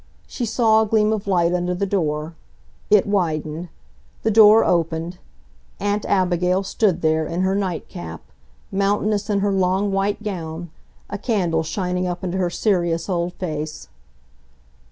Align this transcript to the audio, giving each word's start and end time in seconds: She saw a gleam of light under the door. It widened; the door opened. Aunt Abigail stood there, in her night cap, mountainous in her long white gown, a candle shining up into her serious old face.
She 0.25 0.47
saw 0.47 0.81
a 0.81 0.85
gleam 0.87 1.13
of 1.13 1.27
light 1.27 1.53
under 1.53 1.75
the 1.75 1.85
door. 1.85 2.33
It 2.89 3.05
widened; 3.05 3.69
the 4.23 4.31
door 4.31 4.65
opened. 4.65 5.19
Aunt 5.79 6.05
Abigail 6.05 6.63
stood 6.63 7.03
there, 7.03 7.27
in 7.27 7.41
her 7.41 7.53
night 7.53 7.87
cap, 7.87 8.21
mountainous 8.71 9.29
in 9.29 9.41
her 9.41 9.51
long 9.51 9.91
white 9.91 10.23
gown, 10.23 10.71
a 11.07 11.19
candle 11.19 11.61
shining 11.61 12.07
up 12.07 12.23
into 12.23 12.39
her 12.39 12.49
serious 12.49 13.09
old 13.09 13.33
face. 13.33 13.89